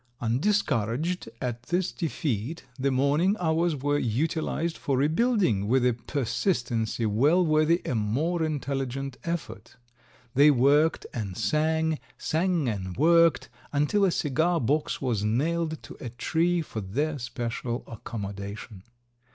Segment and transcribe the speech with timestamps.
[0.19, 7.45] Undiscouraged at this defeat, the morning hours were utilized for rebuilding with a persistency well
[7.45, 9.75] worthy a more intelligent effort;
[10.33, 16.09] they worked and sang, sang and worked, until a cigar box was nailed to a
[16.09, 18.81] tree for their special accommodation.